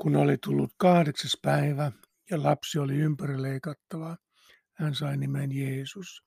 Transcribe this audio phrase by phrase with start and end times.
[0.00, 1.92] Kun oli tullut kahdeksas päivä
[2.30, 4.16] ja lapsi oli ympärileikattava,
[4.74, 6.24] hän sai nimen Jeesus,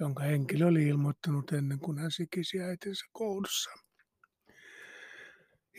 [0.00, 3.70] jonka henkilö oli ilmoittanut ennen kuin hän sikisi äitinsä koulussa.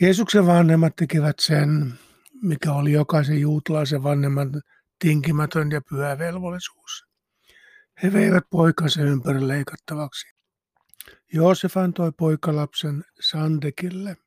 [0.01, 1.93] Jeesuksen vanhemmat tekivät sen,
[2.41, 4.61] mikä oli jokaisen juutalaisen vanhemman
[4.99, 7.05] tinkimätön ja pyhä velvollisuus.
[8.03, 10.27] He veivät poikansa ympärileikattavaksi.
[11.33, 14.17] Joosef antoi poikalapsen Sandekille–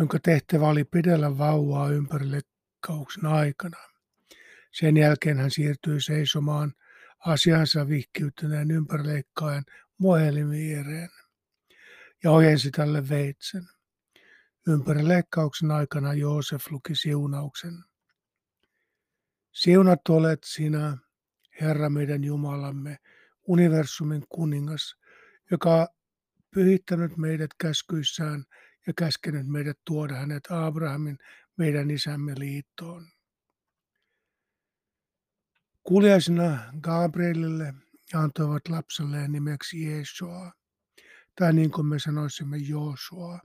[0.00, 3.76] jonka tehtävä oli pidellä vauvaa ympärileikkauksen aikana.
[4.72, 6.74] Sen jälkeen hän siirtyi seisomaan
[7.26, 9.64] asiansa vihkiytyneen ympärileikkaajan
[9.98, 11.08] Mohelin viereen
[12.24, 13.68] ja ojensi tälle veitsen.
[14.66, 17.84] Ympärileikkauksen aikana Joosef luki siunauksen.
[19.52, 20.96] Siunat olet sinä,
[21.60, 22.98] Herra meidän Jumalamme,
[23.46, 24.96] universumin kuningas,
[25.50, 25.88] joka
[26.54, 28.44] pyhittänyt meidät käskyissään
[28.90, 31.18] ja käskenyt meidät tuoda hänet Abrahamin,
[31.56, 33.06] meidän isämme liittoon.
[35.82, 37.74] Kuljaisina Gabrielille
[38.14, 40.52] antoivat lapselleen nimeksi Jeesua,
[41.38, 43.38] tai niin kuin me sanoisimme Joosua,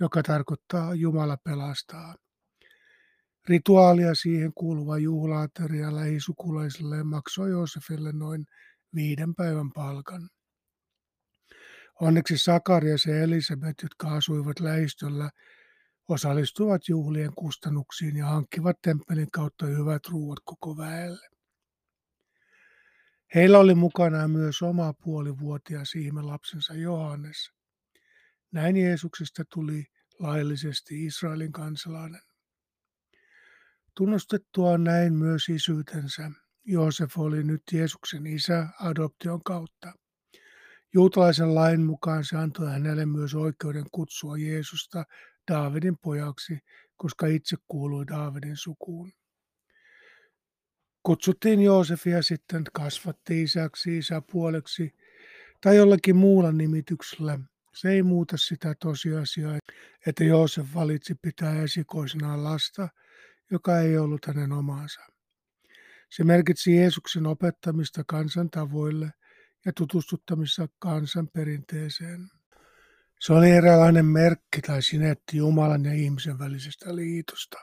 [0.00, 2.14] joka tarkoittaa Jumala pelastaa.
[3.48, 8.46] Rituaalia siihen kuuluva juhlaateria lähisukulaisille maksoi Joosefille noin
[8.94, 10.30] viiden päivän palkan.
[12.00, 15.30] Onneksi Sakarias ja Elisabeth, jotka asuivat lähistöllä,
[16.08, 21.28] osallistuvat juhlien kustannuksiin ja hankkivat temppelin kautta hyvät ruuat koko väelle.
[23.34, 27.50] Heillä oli mukana myös oma puolivuotias lapsensa Johannes.
[28.52, 29.86] Näin Jeesuksesta tuli
[30.18, 32.22] laillisesti Israelin kansalainen.
[33.96, 36.30] Tunnustettua näin myös isyytensä,
[36.64, 39.99] Joosef oli nyt Jeesuksen isä adoption kautta.
[40.94, 45.04] Juutalaisen lain mukaan se antoi hänelle myös oikeuden kutsua Jeesusta
[45.50, 46.58] Daavidin pojaksi,
[46.96, 49.12] koska itse kuului Daavidin sukuun.
[51.02, 54.94] Kutsuttiin Joosefia sitten kasvatti isäksi, isäpuoleksi
[55.60, 57.38] tai jollakin muulla nimityksellä.
[57.74, 59.58] Se ei muuta sitä tosiasiaa,
[60.06, 62.88] että Joosef valitsi pitää esikoisenaan lasta,
[63.50, 65.00] joka ei ollut hänen omaansa.
[66.10, 69.10] Se merkitsi Jeesuksen opettamista kansan tavoille
[69.64, 72.28] ja tutustuttamissa kansanperinteeseen.
[73.20, 77.58] Se oli eräänlainen merkki tai sinetti Jumalan ja ihmisen välisestä liitosta.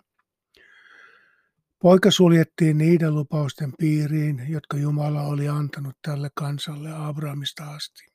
[1.80, 8.06] Poika suljettiin niiden lupausten piiriin, jotka Jumala oli antanut tälle kansalle Abrahamista asti.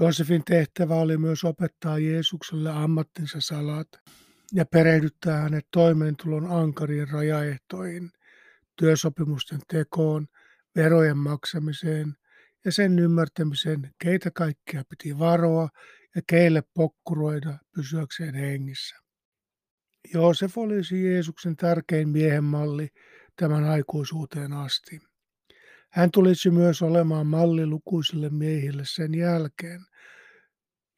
[0.00, 3.88] Joosefin tehtävä oli myös opettaa Jeesukselle ammattinsa salat
[4.52, 8.10] ja perehdyttää hänet toimeentulon ankariin rajaehtoihin,
[8.76, 10.26] työsopimusten tekoon,
[10.76, 12.14] verojen maksamiseen–
[12.66, 15.68] ja sen ymmärtämisen, keitä kaikkia piti varoa
[16.16, 18.96] ja keille pokkuroida pysyäkseen hengissä.
[20.14, 22.88] Joosef olisi Jeesuksen tärkein miehen malli
[23.36, 25.00] tämän aikuisuuteen asti.
[25.90, 29.80] Hän tulisi myös olemaan malli lukuisille miehille sen jälkeen,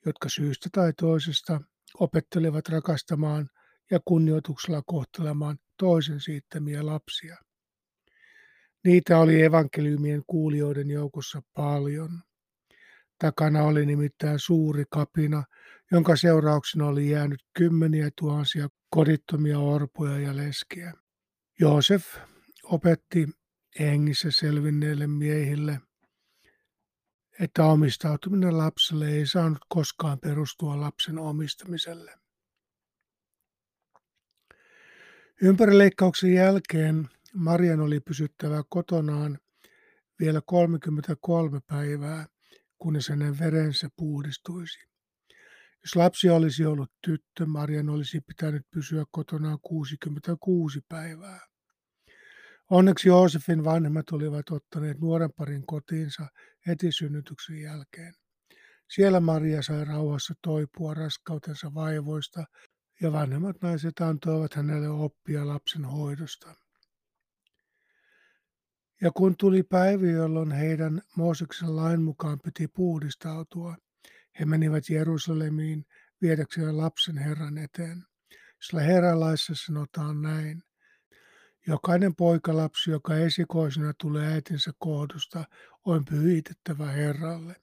[0.07, 1.61] jotka syystä tai toisesta
[1.95, 3.51] opettelivat rakastamaan
[3.91, 7.37] ja kunnioituksella kohtelemaan toisen siittämiä lapsia.
[8.89, 12.11] Niitä oli evankeliumien kuulijoiden joukossa paljon.
[13.19, 15.45] Takana oli nimittäin suuri kapina,
[15.93, 20.93] jonka seurauksena oli jäänyt kymmeniä tuhansia kodittomia orpoja ja leskiä.
[21.61, 22.17] Joosef
[22.63, 23.29] opetti
[23.81, 25.81] hengissä selvinneille miehille,
[27.41, 32.19] että omistautuminen lapselle ei saanut koskaan perustua lapsen omistamiselle.
[35.43, 39.39] Ympärileikkauksen jälkeen Marian oli pysyttävä kotonaan
[40.21, 42.27] vielä 33 päivää,
[42.79, 44.79] kunnes hänen verensä puhdistuisi.
[45.85, 51.41] Jos lapsi olisi ollut tyttö, Marian olisi pitänyt pysyä kotonaan 66 päivää.
[52.71, 56.27] Onneksi Joosefin vanhemmat olivat ottaneet nuoren parin kotiinsa
[56.67, 58.15] heti synnytyksen jälkeen.
[58.95, 62.45] Siellä Maria sai rauhassa toipua raskautensa vaivoista
[63.03, 66.55] ja vanhemmat naiset antoivat hänelle oppia lapsen hoidosta.
[69.01, 73.77] Ja kun tuli päivä, jolloin heidän Mooseksen lain mukaan piti puhdistautua,
[74.41, 75.85] he menivät Jerusalemiin
[76.23, 78.05] viedäkseen lapsen Herran eteen.
[78.63, 80.63] Sillä Herran laissa sanotaan näin.
[81.67, 85.45] Jokainen poikalapsi, joka esikoisena tulee äitinsä kohdusta,
[85.85, 87.57] on pyhitettävä Herralle.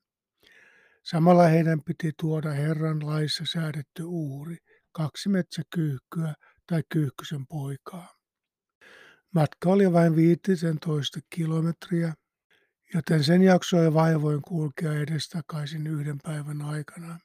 [1.03, 4.57] Samalla heidän piti tuoda Herran laissa säädetty uuri,
[4.91, 6.33] kaksi metsäkyyhkyä
[6.67, 8.14] tai kyyhkysen poikaa.
[9.35, 12.13] Matka oli vain 15 kilometriä,
[12.93, 17.19] joten sen jaksoi vaivoin kulkea edestakaisin yhden päivän aikana.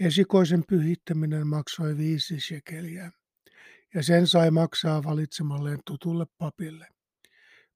[0.00, 3.12] Esikoisen pyhittäminen maksoi viisi shekeliä.
[3.94, 6.88] ja sen sai maksaa valitsemalleen tutulle papille.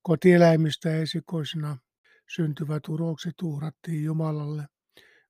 [0.02, 1.78] Kotieläimistä esikoisina
[2.28, 4.66] syntyvät urokset uhrattiin Jumalalle,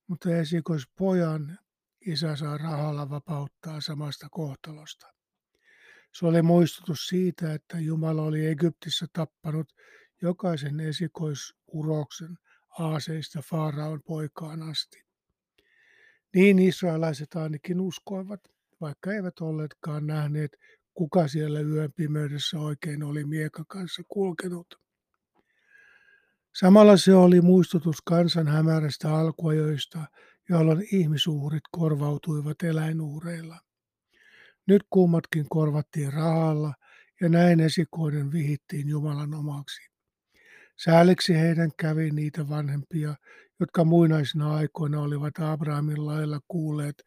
[0.07, 1.59] mutta esikoispojan
[2.07, 5.22] isä saa rahalla vapauttaa samasta kohtalosta.
[6.13, 9.73] Se oli muistutus siitä, että Jumala oli Egyptissä tappanut
[10.23, 12.39] jokaisen esikoisuroksen
[12.79, 15.05] aaseista Faaraon poikaan asti.
[16.35, 18.41] Niin israelaiset ainakin uskoivat,
[18.81, 20.57] vaikka eivät olleetkaan nähneet,
[20.95, 24.83] kuka siellä yön pimeydessä oikein oli mieka kanssa kulkenut.
[26.61, 30.05] Samalla se oli muistutus kansan hämärästä alkuajoista,
[30.49, 33.59] jolloin ihmisuurit korvautuivat eläinuhreilla.
[34.67, 36.75] Nyt kummatkin korvattiin rahalla
[37.21, 39.93] ja näin esikoiden vihittiin Jumalan omaksi.
[40.85, 43.15] Sääliksi heidän kävi niitä vanhempia,
[43.61, 47.03] jotka muinaisina aikoina olivat Abrahamin lailla kuulleet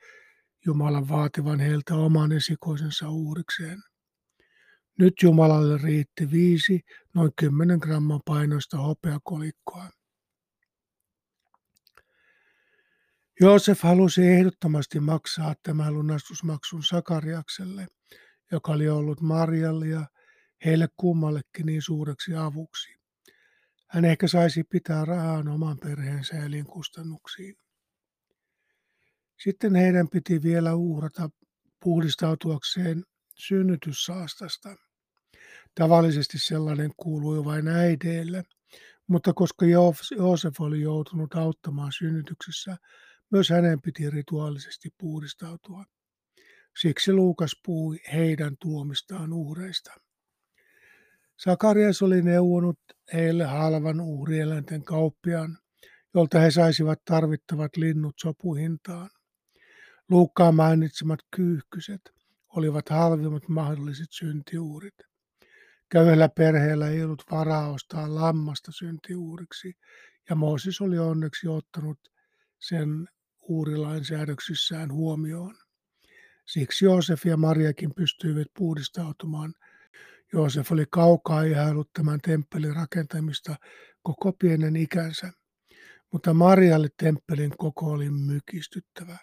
[0.65, 3.77] Jumalan vaativan heiltä oman esikoisensa uhrikseen.
[4.99, 6.81] Nyt Jumalalle riitti viisi
[7.15, 9.89] noin 10 gramman painoista hopeakolikkoa.
[13.39, 17.87] Joosef halusi ehdottomasti maksaa tämän lunastusmaksun Sakariakselle,
[18.51, 20.05] joka oli ollut Marjalle ja
[20.65, 22.95] heille kummallekin niin suureksi avuksi.
[23.87, 27.55] Hän ehkä saisi pitää rahaa oman perheensä elinkustannuksiin.
[29.43, 31.29] Sitten heidän piti vielä uhrata
[31.83, 33.03] puhdistautuakseen
[33.35, 34.75] synnytyssaastasta.
[35.75, 38.43] Tavallisesti sellainen kuului vain äideille,
[39.07, 39.65] mutta koska
[40.17, 42.77] Joosef oli joutunut auttamaan synnytyksessä,
[43.35, 45.85] myös hänen piti rituaalisesti puhdistautua.
[46.81, 49.93] Siksi Luukas puhui heidän tuomistaan uhreista.
[51.37, 52.79] Sakarias oli neuvonut
[53.13, 55.57] heille halvan uhrieläinten kauppiaan,
[56.13, 59.09] jolta he saisivat tarvittavat linnut sopuhintaan.
[60.09, 62.01] Luukkaan mainitsemat kyyhkyset
[62.47, 64.97] olivat halvimmat mahdolliset syntiuurit.
[65.89, 69.73] Köyhällä perheellä ei ollut varaa ostaa lammasta syntiuuriksi,
[70.29, 71.99] ja Mooses oli onneksi ottanut
[72.59, 73.07] sen
[73.47, 75.55] uurilainsäädöksissään huomioon.
[76.45, 79.53] Siksi Joosef ja Mariakin pystyivät puhdistautumaan.
[80.33, 83.55] Joosef oli kaukaa ihailut tämän temppelin rakentamista
[84.01, 85.31] koko pienen ikänsä,
[86.11, 89.17] mutta Marialle temppelin koko oli mykistyttävä.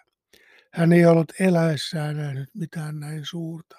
[0.73, 3.77] Hän ei ollut eläessään nähnyt mitään näin suurta.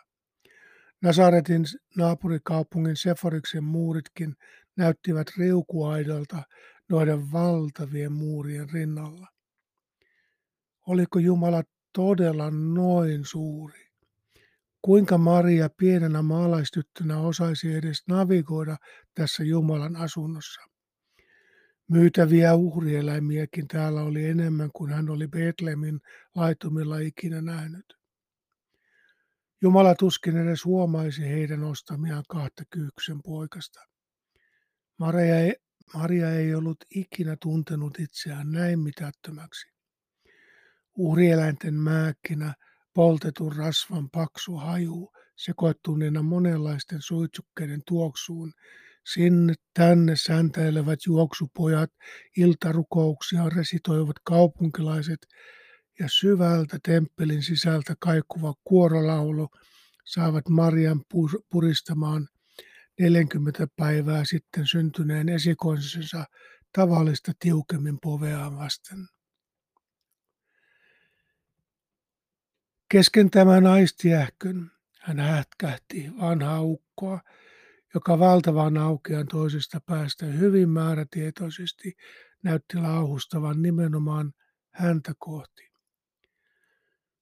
[1.03, 1.65] Nasaretin
[1.97, 4.35] naapurikaupungin Seforiksen muuritkin
[4.77, 6.43] näyttivät riukuaidolta
[6.89, 9.34] noiden valtavien muurien rinnalla.
[10.87, 13.91] Oliko Jumala todella noin suuri?
[14.83, 18.77] Kuinka Maria pienenä maalaistyttönä osaisi edes navigoida
[19.15, 20.61] tässä Jumalan asunnossa?
[21.89, 26.01] Myytäviä uhrieläimiäkin täällä oli enemmän kuin hän oli Betlemin
[26.35, 27.97] laitumilla ikinä nähnyt.
[29.63, 33.81] Jumala tuskin edes huomaisi heidän ostamiaan kahta kyyksen poikasta.
[34.99, 35.55] Maria ei,
[35.95, 39.74] Maria ei ollut ikinä tuntenut itseään näin mitättömäksi.
[40.99, 42.55] Uhrieläinten määkkinä
[42.95, 48.53] poltetun rasvan paksu haju sekoittuneena monenlaisten suitsukkeiden tuoksuun
[49.13, 51.91] Sinne tänne säntäilevät juoksupojat,
[52.37, 55.27] iltarukouksia resitoivat kaupunkilaiset
[55.99, 59.49] ja syvältä temppelin sisältä kaikuva kuorolaulu
[60.05, 61.01] saavat Marian
[61.51, 62.29] puristamaan
[63.01, 66.25] 40 päivää sitten syntyneen esikoisensa
[66.73, 69.14] tavallista tiukemmin poveaan vasten.
[72.89, 77.21] Kesken tämän aistiähkön hän hätkähti vanhaa ukkoa,
[77.95, 81.97] joka valtavan aukean toisesta päästä hyvin määrätietoisesti
[82.43, 84.33] näytti lauhustavan nimenomaan
[84.75, 85.71] häntä kohti.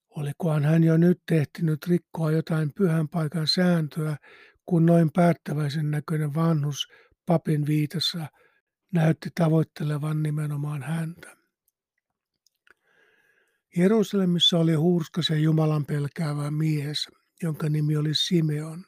[0.09, 4.17] Olikohan hän jo nyt tehtinyt rikkoa jotain pyhän paikan sääntöä,
[4.65, 6.87] kun noin päättäväisen näköinen vanhus
[7.25, 8.27] papin viitassa
[8.93, 11.42] näytti tavoittelevan nimenomaan häntä.
[13.77, 17.07] Jerusalemissa oli hurskasen Jumalan pelkäävä mies,
[17.43, 18.85] jonka nimi oli Simeon.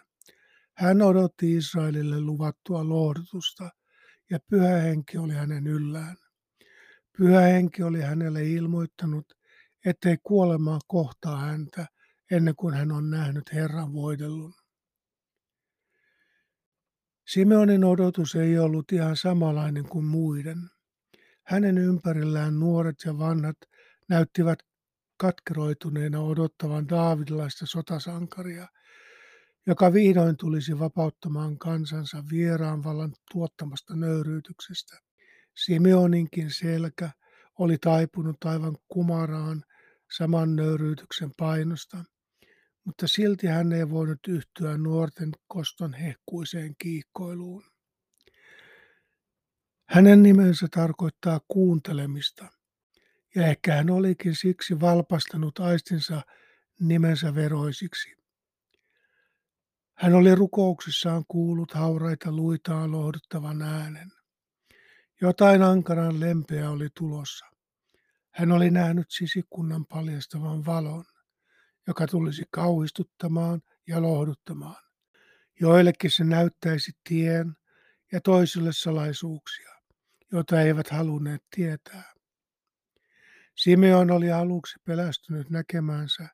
[0.74, 3.70] Hän odotti Israelille luvattua lohdutusta,
[4.30, 6.18] ja pyhä henki oli hänen yllään.
[7.18, 9.26] Pyhä henki oli hänelle ilmoittanut,
[9.86, 11.88] ettei kuolemaa kohtaa häntä
[12.32, 14.54] ennen kuin hän on nähnyt Herran voidellun.
[17.28, 20.70] Simeonin odotus ei ollut ihan samanlainen kuin muiden.
[21.44, 23.58] Hänen ympärillään nuoret ja vanhat
[24.10, 24.60] näyttivät
[25.18, 28.68] katkeroituneena odottavan Daavidilaista sotasankaria–
[29.68, 35.00] joka vihdoin tulisi vapauttamaan kansansa vieraan vallan tuottamasta nöyryytyksestä.
[35.56, 37.10] Simeoninkin selkä
[37.60, 39.64] oli taipunut aivan kumaraan
[40.18, 42.04] saman nöyryytyksen painosta,
[42.84, 47.64] mutta silti hän ei voinut yhtyä nuorten koston hehkuiseen kiihkoiluun.
[49.90, 52.48] Hänen nimensä tarkoittaa kuuntelemista,
[53.36, 56.22] ja ehkä hän olikin siksi valpastanut aistinsa
[56.80, 58.16] nimensä veroisiksi.
[59.94, 64.12] Hän oli rukouksissaan kuullut hauraita luitaan lohduttavan äänen.
[65.22, 67.46] Jotain ankaran lempeä oli tulossa.
[68.32, 71.06] Hän oli nähnyt sisikunnan paljastavan valon,
[71.88, 74.84] joka tulisi kauhistuttamaan ja lohduttamaan.
[75.60, 77.56] Joillekin se näyttäisi tien
[78.12, 79.76] ja toisille salaisuuksia,
[80.32, 82.15] joita eivät halunneet tietää.
[83.56, 86.28] Simeon oli aluksi pelästynyt näkemänsä,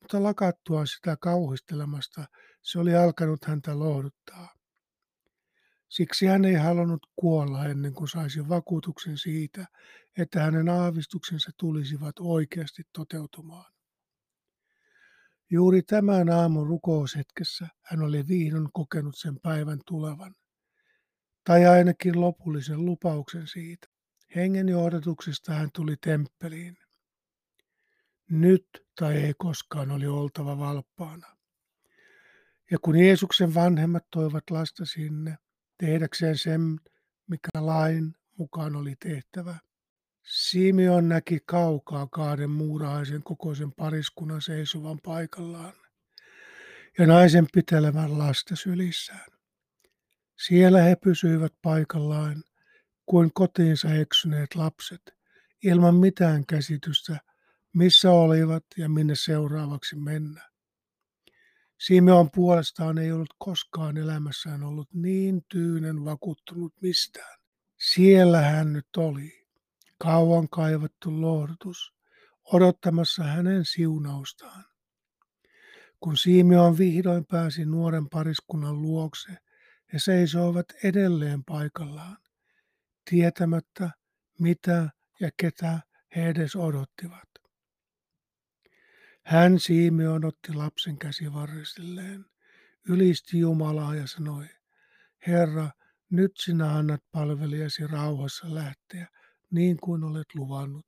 [0.00, 2.24] mutta lakattua sitä kauhistelemasta
[2.62, 4.54] se oli alkanut häntä lohduttaa.
[5.88, 9.66] Siksi hän ei halunnut kuolla ennen kuin saisi vakuutuksen siitä,
[10.18, 13.72] että hänen aavistuksensa tulisivat oikeasti toteutumaan.
[15.50, 20.34] Juuri tämän aamun rukoushetkessä hän oli vihdoin kokenut sen päivän tulevan,
[21.44, 23.86] tai ainakin lopullisen lupauksen siitä.
[24.36, 26.78] Hengen johdatuksesta hän tuli temppeliin.
[28.30, 28.66] Nyt
[28.98, 31.36] tai ei koskaan oli oltava valppaana.
[32.70, 35.38] Ja kun Jeesuksen vanhemmat toivat lasta sinne,
[35.78, 36.80] tehdäkseen sen,
[37.26, 39.58] mikä lain mukaan oli tehtävä,
[40.28, 45.72] Simeon näki kaukaa kahden muurahaisen kokoisen pariskunnan seisovan paikallaan
[46.98, 49.26] ja naisen pitelevän lasta sylissään.
[50.46, 52.44] Siellä he pysyivät paikallaan
[53.08, 55.14] kuin kotiinsa eksyneet lapset,
[55.64, 57.20] ilman mitään käsitystä,
[57.72, 60.48] missä olivat ja minne seuraavaksi mennä.
[61.78, 67.38] Simeon puolestaan ei ollut koskaan elämässään ollut niin tyynen vakuuttunut mistään.
[67.78, 69.46] Siellä hän nyt oli,
[69.98, 71.94] kauan kaivattu lohdutus,
[72.52, 74.64] odottamassa hänen siunaustaan.
[76.00, 79.32] Kun Simeon vihdoin pääsi nuoren pariskunnan luokse,
[79.92, 82.16] he seisoivat edelleen paikallaan,
[83.10, 83.90] tietämättä
[84.38, 85.80] mitä ja ketä
[86.16, 87.28] he edes odottivat.
[89.22, 92.24] Hän Simeon otti lapsen käsivarresilleen,
[92.88, 94.46] ylisti Jumalaa ja sanoi,
[95.26, 95.70] Herra,
[96.10, 99.08] nyt sinä annat palvelijasi rauhassa lähteä,
[99.50, 100.86] niin kuin olet luvannut.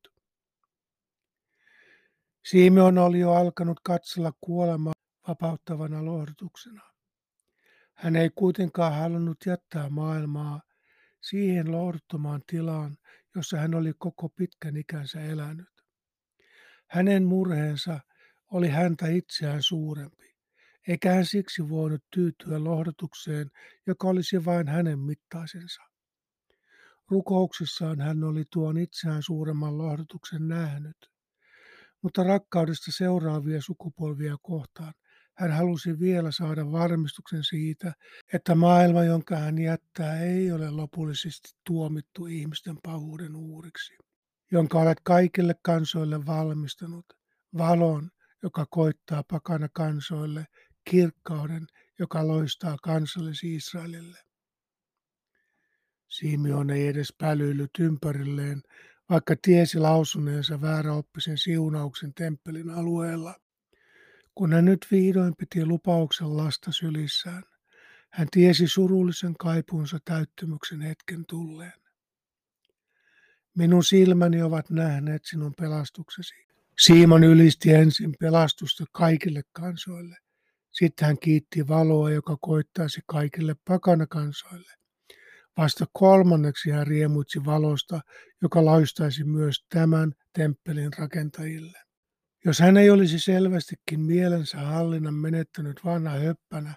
[2.44, 4.92] Simeon oli jo alkanut katsella kuolemaa
[5.28, 6.82] vapauttavana lohdutuksena.
[7.94, 10.60] Hän ei kuitenkaan halunnut jättää maailmaa
[11.20, 12.96] siihen lohduttomaan tilaan,
[13.34, 15.68] jossa hän oli koko pitkän ikänsä elänyt.
[16.86, 18.00] Hänen murheensa
[18.50, 20.34] oli häntä itseään suurempi,
[20.88, 23.50] eikä hän siksi voinut tyytyä lohdutukseen,
[23.86, 25.82] joka olisi vain hänen mittaisensa.
[27.10, 31.10] Rukouksissaan hän oli tuon itseään suuremman lohdutuksen nähnyt,
[32.02, 34.94] mutta rakkaudesta seuraavia sukupolvia kohtaan
[35.40, 37.92] hän halusi vielä saada varmistuksen siitä,
[38.32, 43.94] että maailma, jonka hän jättää, ei ole lopullisesti tuomittu ihmisten pahuuden uuriksi,
[44.52, 47.06] jonka olet kaikille kansoille valmistanut,
[47.58, 48.10] valon,
[48.42, 50.46] joka koittaa pakana kansoille,
[50.90, 51.66] kirkkauden,
[51.98, 54.18] joka loistaa kansallisi Israelille.
[56.08, 58.62] Simeon ei edes pälyillyt ympärilleen,
[59.10, 63.34] vaikka tiesi lausuneensa vääräoppisen siunauksen temppelin alueella.
[64.40, 67.42] Kun hän nyt vihdoin piti lupauksen lasta sylissään,
[68.10, 71.72] hän tiesi surullisen kaipuunsa täyttymyksen hetken tulleen.
[73.54, 76.34] Minun silmäni ovat nähneet sinun pelastuksesi,
[76.78, 80.16] Simon ylisti ensin pelastusta kaikille kansoille.
[80.70, 84.72] Sitten hän kiitti valoa, joka koittaisi kaikille pakanakansoille.
[85.56, 88.00] Vasta kolmanneksi hän riemuitsi valosta,
[88.42, 91.89] joka loistaisi myös tämän temppelin rakentajille.
[92.44, 96.74] Jos hän ei olisi selvästikin mielensä hallinnan menettänyt vanha höppänä,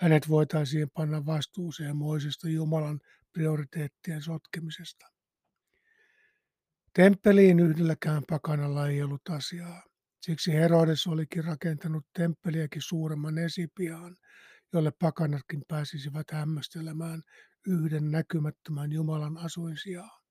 [0.00, 3.00] hänet voitaisiin panna vastuuseen moisesta Jumalan
[3.32, 5.06] prioriteettien sotkemisesta.
[6.94, 9.82] Temppeliin yhdelläkään pakanalla ei ollut asiaa.
[10.20, 14.16] Siksi Herodes olikin rakentanut temppeliäkin suuremman esipiaan,
[14.72, 17.22] jolle pakanatkin pääsisivät hämmästelemään
[17.66, 20.21] yhden näkymättömän Jumalan asuinsijaa.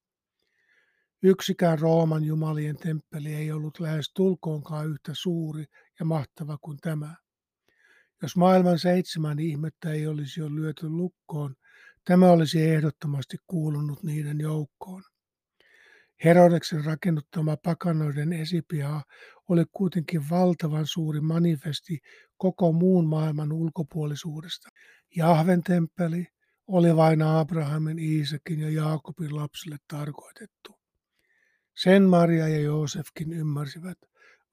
[1.24, 5.66] Yksikään Rooman jumalien temppeli ei ollut lähes tulkoonkaan yhtä suuri
[6.00, 7.16] ja mahtava kuin tämä.
[8.22, 11.56] Jos maailman seitsemän ihmettä ei olisi jo lyöty lukkoon,
[12.06, 15.04] tämä olisi ehdottomasti kuulunut niiden joukkoon.
[16.24, 19.04] Herodeksen rakennuttama pakanoiden esipiha
[19.48, 22.00] oli kuitenkin valtavan suuri manifesti
[22.38, 24.70] koko muun maailman ulkopuolisuudesta.
[25.16, 26.28] Jahven temppeli
[26.68, 30.81] oli vain Abrahamin, Iisakin ja Jaakobin lapsille tarkoitettu.
[31.78, 33.98] Sen Maria ja Joosefkin ymmärsivät,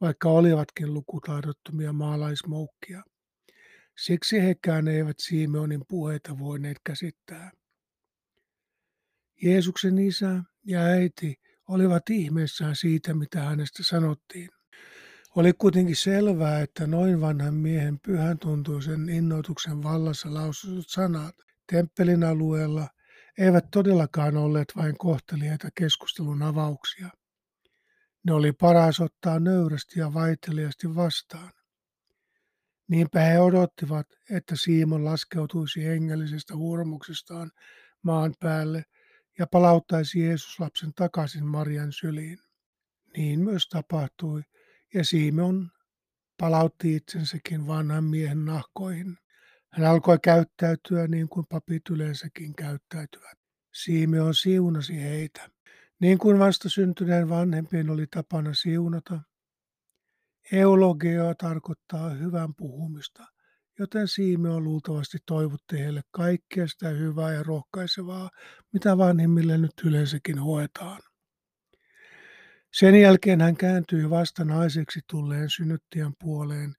[0.01, 3.03] vaikka olivatkin lukutaidottomia maalaismoukkia.
[3.99, 7.51] Siksi hekään eivät Simeonin puheita voineet käsittää.
[9.43, 11.35] Jeesuksen isä ja äiti
[11.69, 14.49] olivat ihmeessään siitä, mitä hänestä sanottiin.
[15.37, 21.35] Oli kuitenkin selvää, että noin vanhan miehen pyhän tuntuisen innoituksen vallassa lausutut sanat
[21.73, 22.89] temppelin alueella
[23.39, 27.09] eivät todellakaan olleet vain kohteliaita keskustelun avauksia.
[28.25, 31.53] Ne oli paras ottaa nöyrästi ja vaiteliasti vastaan.
[32.89, 37.51] Niinpä he odottivat, että Siimon laskeutuisi hengellisestä hurmuksestaan
[38.03, 38.85] maan päälle
[39.39, 42.39] ja palauttaisi Jeesuslapsen takaisin Marian syliin.
[43.17, 44.43] Niin myös tapahtui,
[44.95, 45.71] ja Simon
[46.39, 49.19] palautti itsensäkin vanhan miehen nahkoihin.
[49.73, 53.39] Hän alkoi käyttäytyä niin kuin papit yleensäkin käyttäytyvät.
[53.75, 55.49] Simeon siunasi heitä.
[56.01, 59.21] Niin kuin vastasyntyneen vanhempien oli tapana siunata,
[60.53, 63.27] eulogio tarkoittaa hyvän puhumista,
[63.79, 68.31] joten Simeon luultavasti toivotti heille kaikkea sitä hyvää ja rohkaisevaa,
[68.73, 71.01] mitä vanhimmille nyt yleensäkin hoetaan.
[72.73, 76.75] Sen jälkeen hän kääntyi vasta naiseksi tulleen synnyttäjän puoleen,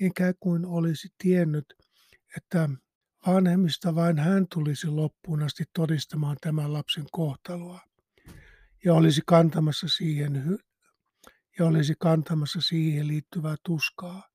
[0.00, 1.74] ikään kuin olisi tiennyt,
[2.36, 2.68] että
[3.26, 7.80] vanhemmista vain hän tulisi loppuun asti todistamaan tämän lapsen kohtaloa
[8.84, 10.58] ja olisi kantamassa siihen,
[11.58, 14.28] ja olisi kantamassa siihen liittyvää tuskaa,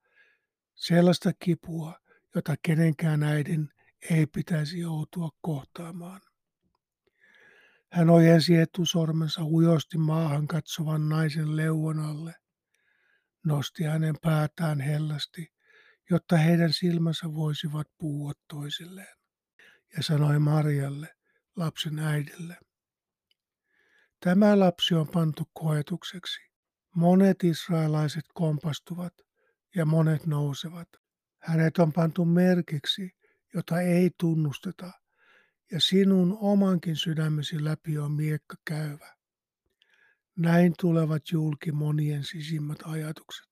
[0.75, 1.99] sellaista kipua,
[2.35, 3.69] jota kenenkään äidin
[4.09, 6.21] ei pitäisi joutua kohtaamaan.
[7.91, 12.35] Hän ojensi etusormensa ujosti maahan katsovan naisen leuan alle,
[13.45, 15.47] nosti hänen päätään hellästi,
[16.09, 19.15] jotta heidän silmänsä voisivat puhua toisilleen,
[19.97, 21.15] ja sanoi Marjalle,
[21.55, 22.57] lapsen äidille,
[24.23, 26.39] Tämä lapsi on pantu koetukseksi.
[26.95, 29.13] Monet israelaiset kompastuvat
[29.75, 30.87] ja monet nousevat.
[31.39, 33.11] Hänet on pantu merkiksi,
[33.53, 34.91] jota ei tunnusteta,
[35.71, 39.15] ja sinun omankin sydämesi läpi on miekka käyvä.
[40.37, 43.48] Näin tulevat julki monien sisimmät ajatukset.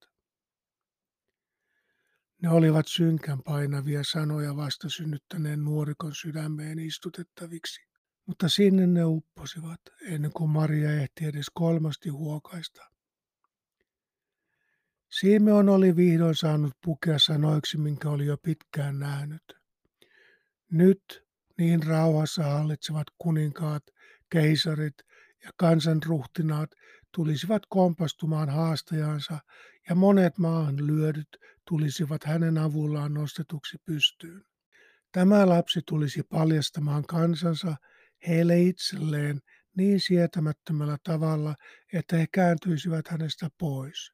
[2.41, 7.82] Ne olivat synkän painavia sanoja vasta synnyttäneen nuorikon sydämeen istutettaviksi,
[8.26, 12.82] mutta sinne ne upposivat ennen kuin Maria ehti edes kolmasti huokaista.
[15.10, 19.58] Simeon oli vihdoin saanut pukea sanoiksi, minkä oli jo pitkään nähnyt.
[20.71, 23.84] Nyt niin rauhassa hallitsevat kuninkaat,
[24.30, 24.97] keisarit
[25.43, 26.71] ja kansanruhtinaat
[27.15, 29.39] tulisivat kompastumaan haastajansa
[29.89, 34.46] ja monet maahan lyödyt tulisivat hänen avullaan nostetuksi pystyyn.
[35.12, 37.76] Tämä lapsi tulisi paljastamaan kansansa
[38.28, 39.39] heille itselleen
[39.78, 41.56] niin sietämättömällä tavalla,
[41.93, 44.12] että he kääntyisivät hänestä pois,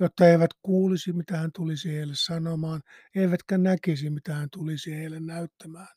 [0.00, 2.82] jotta eivät kuulisi, mitä hän tulisi heille sanomaan,
[3.14, 5.96] eivätkä näkisi, mitä hän tulisi heille näyttämään.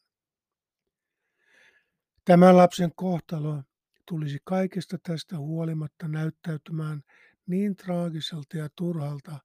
[2.25, 3.63] Tämän lapsen kohtalo
[4.07, 7.03] tulisi kaikesta tästä huolimatta näyttäytymään
[7.47, 9.39] niin traagiselta ja turhalta,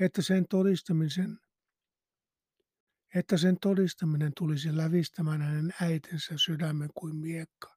[0.00, 1.38] että sen todistamisen
[3.14, 7.74] että sen todistaminen tulisi lävistämään hänen äitinsä sydämen kuin miekka.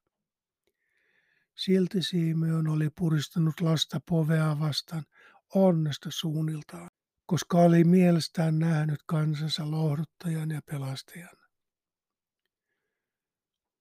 [1.54, 5.04] Silti Simeon oli puristanut lasta povea vastaan
[5.54, 6.90] onnesta suunniltaan,
[7.26, 11.37] koska oli mielestään nähnyt kansansa lohduttajan ja pelastajan.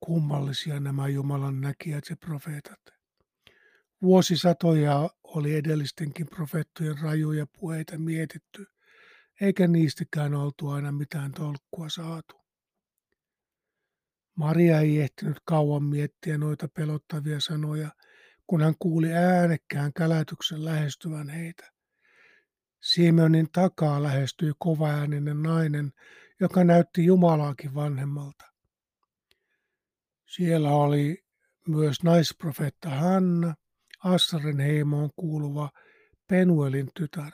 [0.08, 2.80] Kummallisia nämä Jumalan näkijät ja profeetat.
[4.02, 8.66] Vuosisatoja oli edellistenkin profeettojen rajuja puheita mietitty–
[9.42, 12.36] eikä niistäkään oltu aina mitään tolkkua saatu.
[14.36, 17.90] Maria ei ehtinyt kauan miettiä noita pelottavia sanoja,
[18.48, 21.72] kun hän kuuli äänekkään kälätyksen lähestyvän heitä.
[22.82, 25.92] Simeonin takaa lähestyi kovaääninen nainen,
[26.40, 28.57] joka näytti Jumalaakin vanhemmalta.
[30.38, 31.24] Siellä oli
[31.68, 33.56] myös naisprofeetta Hanna,
[34.04, 35.70] Assaren heimoon kuuluva
[36.28, 37.32] Penuelin tytär.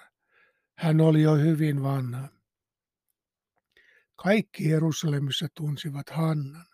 [0.77, 2.29] Hän oli jo hyvin vanha.
[4.15, 6.65] Kaikki Jerusalemissa tunsivat Hannan.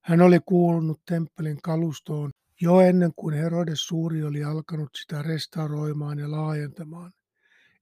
[0.00, 6.30] Hän oli kuulunut temppelin kalustoon jo ennen kuin Herodes suuri oli alkanut sitä restauroimaan ja
[6.30, 7.12] laajentamaan,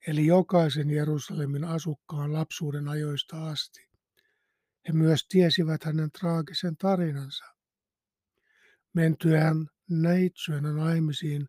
[0.06, 3.88] eli jokaisen Jerusalemin asukkaan lapsuuden ajoista asti.
[4.88, 7.57] He myös tiesivät hänen traagisen tarinansa.
[8.98, 11.48] Mentyään neitsyönä naimisiin,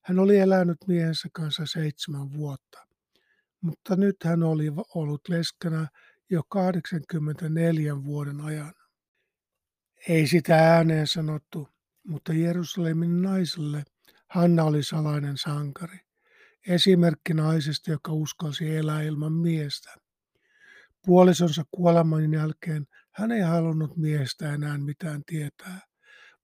[0.00, 2.90] hän oli elänyt miehensä kanssa seitsemän vuotta
[3.60, 5.88] mutta nyt hän oli ollut leskenä
[6.30, 8.74] jo 84 vuoden ajan.
[10.08, 11.68] Ei sitä ääneen sanottu,
[12.06, 13.84] mutta Jerusalemin naiselle
[14.28, 15.98] Hanna oli salainen sankari.
[16.68, 19.94] esimerkki naisesta, joka uskalsi elää ilman miestä.
[21.06, 25.80] Puolisonsa kuoleman jälkeen hän ei halunnut miestä enää mitään tietää,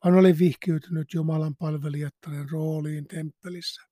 [0.06, 3.82] vaan oli vihkiytynyt Jumalan palvelijattaren rooliin temppelissä.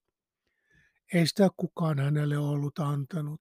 [1.15, 3.41] Ei sitä kukaan hänelle ollut antanut.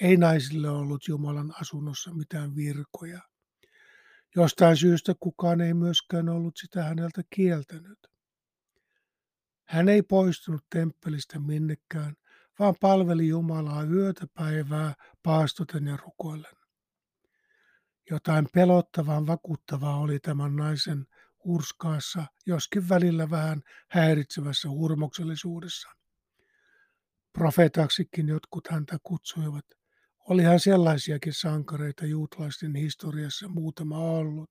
[0.00, 3.20] Ei naisille ollut Jumalan asunnossa mitään virkoja.
[4.36, 7.98] Jostain syystä kukaan ei myöskään ollut sitä häneltä kieltänyt.
[9.64, 12.14] Hän ei poistunut temppelistä minnekään,
[12.58, 16.56] vaan palveli Jumalaa yötä päivää paastoten ja rukoillen.
[18.10, 21.06] Jotain pelottavan vakuuttavaa oli tämän naisen
[21.46, 25.88] hurskaassa, joskin välillä vähän häiritsevässä hurmoksellisuudessa.
[27.32, 29.64] Profeetaksikin jotkut häntä kutsuivat.
[30.28, 34.50] Olihan sellaisiakin sankareita juutalaisten historiassa muutama ollut.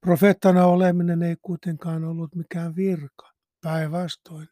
[0.00, 3.32] Profeettana oleminen ei kuitenkaan ollut mikään virka.
[3.60, 4.48] Päinvastoin,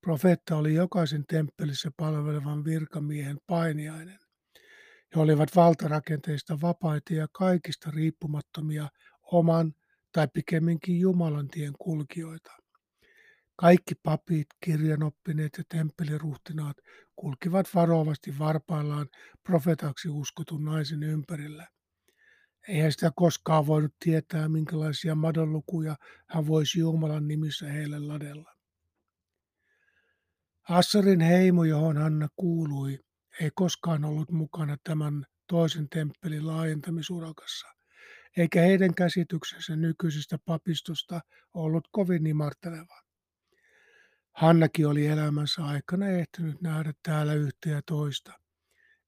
[0.00, 4.18] profeetta oli jokaisen temppelissä palvelevan virkamiehen painiainen.
[5.14, 8.88] He olivat valtarakenteista vapaita ja kaikista riippumattomia
[9.22, 9.74] oman
[10.12, 12.52] tai pikemminkin Jumalan tien kulkijoita.
[13.56, 16.76] Kaikki papit, kirjanoppineet ja temppeliruhtinaat
[17.16, 19.08] kulkivat varovasti varpaillaan
[19.42, 21.68] profetaksi uskotun naisen ympärillä.
[22.68, 25.96] Eihän sitä koskaan voinut tietää, minkälaisia madonlukuja
[26.28, 28.54] hän voisi Jumalan nimissä heille ladella.
[30.68, 32.98] Assarin heimo, johon Hanna kuului,
[33.40, 37.68] ei koskaan ollut mukana tämän toisen temppelin laajentamisurakassa,
[38.36, 41.20] eikä heidän käsityksensä nykyisestä papistosta
[41.54, 43.02] ollut kovin imarteleva.
[44.32, 48.32] Hannakin oli elämänsä aikana ehtinyt nähdä täällä yhtä ja toista,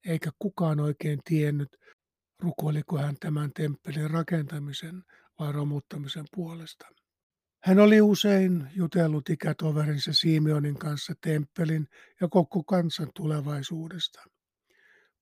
[0.05, 1.77] eikä kukaan oikein tiennyt,
[2.39, 5.03] rukoiliko hän tämän temppelin rakentamisen
[5.39, 6.87] vai romuttamisen puolesta.
[7.63, 11.87] Hän oli usein jutellut ikätoverinsa Simeonin kanssa temppelin
[12.21, 14.23] ja koko kansan tulevaisuudesta.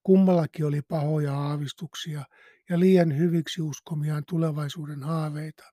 [0.03, 2.23] Kummallakin oli pahoja aavistuksia
[2.71, 5.63] ja liian hyviksi uskomiaan tulevaisuuden haaveita.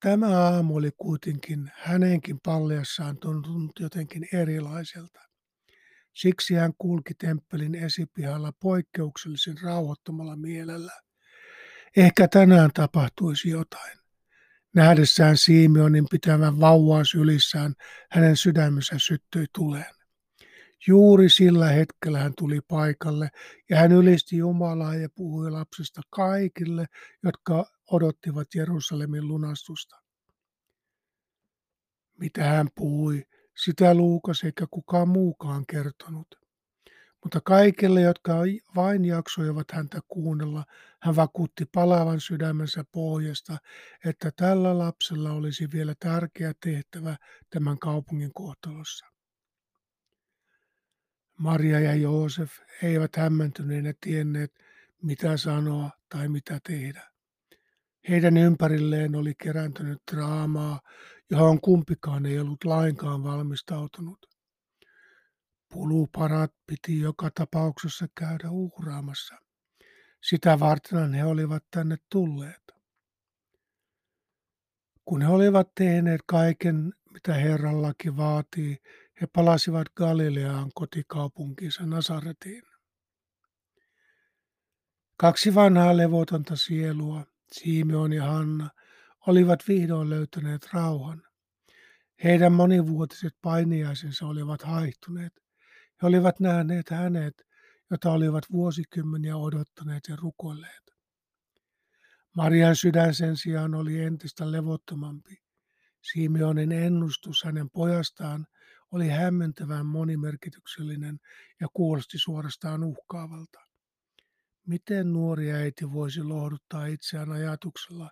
[0.00, 5.20] Tämä aamu oli kuitenkin hänenkin paljassaan tuntunut jotenkin erilaiselta.
[6.14, 10.92] Siksi hän kulki temppelin esipihalla poikkeuksellisen rauhoittomalla mielellä.
[11.96, 13.98] Ehkä tänään tapahtuisi jotain.
[14.74, 17.74] Nähdessään Simeonin pitävän vauvaa sylissään,
[18.10, 19.97] hänen sydämensä syttyi tuleen.
[20.86, 23.28] Juuri sillä hetkellä hän tuli paikalle
[23.70, 26.86] ja hän ylisti Jumalaa ja puhui lapsesta kaikille,
[27.22, 29.96] jotka odottivat Jerusalemin lunastusta.
[32.18, 33.24] Mitä hän puhui,
[33.64, 36.48] sitä Luukas eikä kukaan muukaan kertonut.
[37.24, 38.34] Mutta kaikille, jotka
[38.74, 40.64] vain jaksoivat häntä kuunnella,
[41.02, 43.58] hän vakuutti palavan sydämensä pohjasta,
[44.04, 47.16] että tällä lapsella olisi vielä tärkeä tehtävä
[47.50, 49.17] tämän kaupungin kohtalossa.
[51.38, 54.52] Maria ja Joosef eivät hämmentyneenä tienneet,
[55.02, 57.10] mitä sanoa tai mitä tehdä.
[58.08, 60.80] Heidän ympärilleen oli kerääntynyt draamaa,
[61.30, 64.26] johon kumpikaan ei ollut lainkaan valmistautunut.
[65.72, 69.34] Puluparat piti joka tapauksessa käydä uhraamassa.
[70.22, 72.72] Sitä varten he olivat tänne tulleet.
[75.04, 78.78] Kun he olivat tehneet kaiken, mitä Herran laki vaatii,
[79.20, 82.62] he palasivat Galileaan kotikaupunkiinsa Nasaretiin.
[85.16, 88.70] Kaksi vanhaa levotonta sielua, Simeon ja Hanna,
[89.26, 91.22] olivat vihdoin löytäneet rauhan.
[92.24, 95.32] Heidän monivuotiset painiaisensa olivat haihtuneet.
[96.02, 97.46] He olivat nähneet hänet,
[97.90, 100.82] jota olivat vuosikymmeniä odottaneet ja rukoilleet.
[102.36, 105.42] Marian sydän sen sijaan oli entistä levottomampi.
[106.12, 108.46] Simeonin ennustus hänen pojastaan
[108.90, 111.20] oli hämmentävän monimerkityksellinen
[111.60, 113.60] ja kuulosti suorastaan uhkaavalta.
[114.66, 118.10] Miten nuori äiti voisi lohduttaa itseään ajatuksella,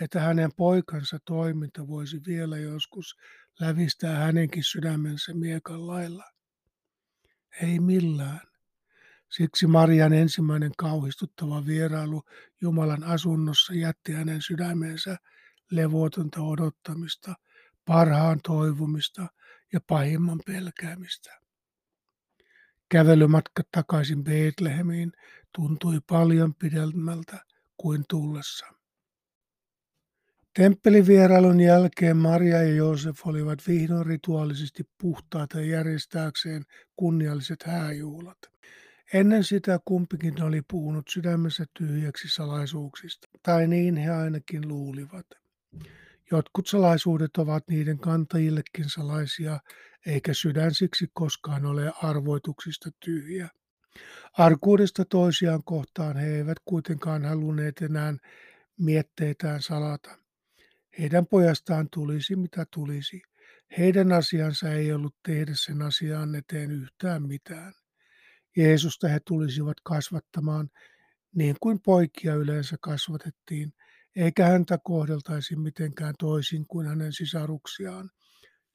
[0.00, 3.16] että hänen poikansa toiminta voisi vielä joskus
[3.60, 6.24] lävistää hänenkin sydämensä miekan lailla?
[7.62, 8.40] Ei millään.
[9.30, 12.22] Siksi Marian ensimmäinen kauhistuttava vierailu
[12.60, 15.16] Jumalan asunnossa jätti hänen sydämensä
[15.70, 17.34] levotonta odottamista,
[17.84, 19.26] parhaan toivomista
[19.72, 21.40] ja pahimman pelkäämistä.
[22.88, 25.12] Kävelymatka takaisin Betlehemiin
[25.54, 27.44] tuntui paljon pidemmältä
[27.76, 28.66] kuin tullessa.
[30.56, 36.62] Temppelivierailun jälkeen Maria ja Joosef olivat vihdoin rituaalisesti puhtaita järjestääkseen
[36.96, 38.38] kunnialliset hääjuhlat.
[39.12, 45.26] Ennen sitä kumpikin oli puhunut sydämessä tyhjäksi salaisuuksista, tai niin he ainakin luulivat.
[46.32, 49.60] Jotkut salaisuudet ovat niiden kantajillekin salaisia,
[50.06, 53.48] eikä sydän siksi koskaan ole arvoituksista tyhjä.
[54.38, 58.14] Arkuudesta toisiaan kohtaan he eivät kuitenkaan halunneet enää
[58.78, 60.18] mietteitään salata.
[60.98, 63.22] Heidän pojastaan tulisi mitä tulisi.
[63.78, 67.72] Heidän asiansa ei ollut tehdä sen asian eteen yhtään mitään.
[68.56, 70.70] Jeesusta he tulisivat kasvattamaan
[71.34, 73.72] niin kuin poikia yleensä kasvatettiin,
[74.16, 78.10] eikä häntä kohdeltaisi mitenkään toisin kuin hänen sisaruksiaan,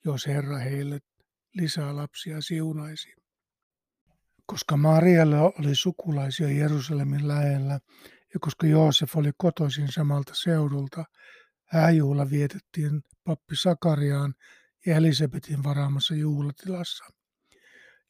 [0.05, 0.99] jos Herra heille
[1.53, 3.13] lisää lapsia siunaisi.
[4.45, 7.79] Koska Marialla oli sukulaisia Jerusalemin lähellä
[8.33, 11.05] ja koska Joosef oli kotoisin samalta seudulta,
[11.65, 14.33] hääjuhla vietettiin pappi Sakariaan
[14.85, 17.05] ja Elisabetin varaamassa juhlatilassa.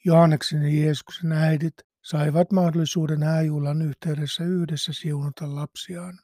[0.06, 6.20] Johanneksen ja Jeesuksen äidit saivat mahdollisuuden hääjuhlan yhteydessä yhdessä siunata lapsiaan.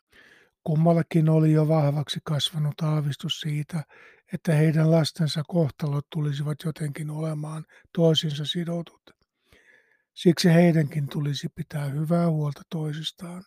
[0.64, 3.84] Kummallakin oli jo vahvaksi kasvanut aavistus siitä,
[4.34, 9.02] että heidän lastensa kohtalot tulisivat jotenkin olemaan toisinsa sidotut.
[10.14, 13.44] Siksi heidänkin tulisi pitää hyvää huolta toisistaan.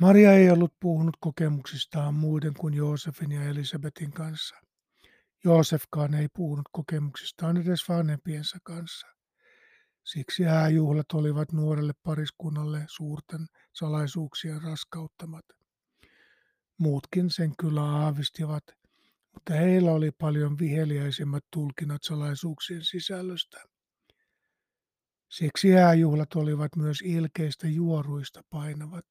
[0.00, 4.56] Maria ei ollut puhunut kokemuksistaan muiden kuin Joosefin ja Elisabetin kanssa.
[5.44, 9.06] Joosefkaan ei puhunut kokemuksistaan edes vanhempiensa kanssa.
[10.04, 13.46] Siksi hääjuhlat olivat nuorelle pariskunnalle suurten
[13.78, 15.44] salaisuuksien raskauttamat.
[16.78, 18.64] Muutkin sen kyllä aavistivat,
[19.34, 23.58] mutta heillä oli paljon viheliäisemmät tulkinnat salaisuuksien sisällöstä.
[25.28, 29.04] Siksi hääjuhlat olivat myös ilkeistä juoruista painavat.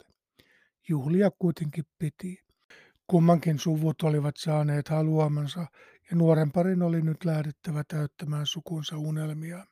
[0.89, 2.43] Juhlia kuitenkin piti.
[3.07, 5.59] Kummankin suvut olivat saaneet haluamansa
[6.11, 9.65] ja nuoren parin oli nyt lähdettävä täyttämään sukunsa unelmia.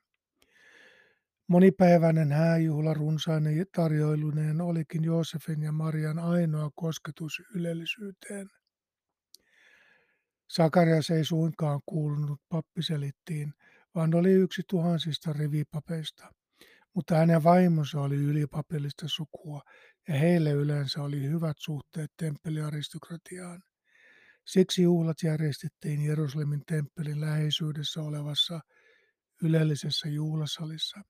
[1.48, 8.50] Monipäiväinen hääjuhla runsainen tarjoiluneen olikin Joosefin ja Marian ainoa kosketus ylellisyyteen.
[10.50, 13.54] Sakarias ei suinkaan kuulunut pappiselittiin,
[13.96, 16.34] vaan oli yksi tuhansista rivipapeista.
[16.94, 19.62] Mutta hänen vaimonsa oli ylipapillista sukua
[20.08, 23.62] ja heille yleensä oli hyvät suhteet temppeliaristokratiaan.
[24.46, 28.60] Siksi juhlat järjestettiin Jerusalemin temppelin läheisyydessä olevassa
[29.44, 31.02] ylellisessä juhlasalissa.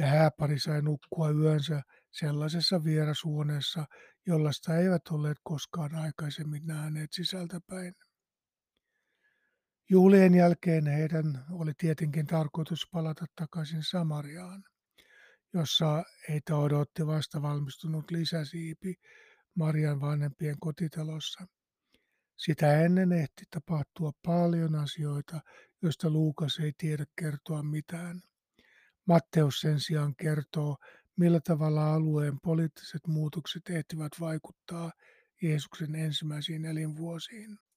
[0.00, 3.84] Ja hääpari sai nukkua yönsä sellaisessa vierashuoneessa,
[4.26, 7.94] jollaista eivät olleet koskaan aikaisemmin nähneet sisältäpäin.
[9.90, 14.62] Juhlien jälkeen heidän oli tietenkin tarkoitus palata takaisin Samariaan,
[15.54, 18.94] jossa heitä odotti vasta valmistunut lisäsiipi
[19.54, 21.46] Marian vanhempien kotitalossa.
[22.36, 25.40] Sitä ennen ehti tapahtua paljon asioita,
[25.82, 28.29] joista Luukas ei tiedä kertoa mitään.
[29.06, 30.76] Matteus sen sijaan kertoo,
[31.16, 34.92] millä tavalla alueen poliittiset muutokset ehtivät vaikuttaa
[35.42, 37.58] Jeesuksen ensimmäisiin elinvuosiin.